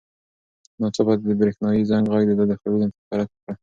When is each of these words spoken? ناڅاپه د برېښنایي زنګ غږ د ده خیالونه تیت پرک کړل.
ناڅاپه 0.79 1.13
د 1.27 1.29
برېښنایي 1.39 1.87
زنګ 1.89 2.05
غږ 2.13 2.23
د 2.39 2.41
ده 2.49 2.55
خیالونه 2.59 2.87
تیت 2.93 3.03
پرک 3.09 3.29
کړل. 3.41 3.55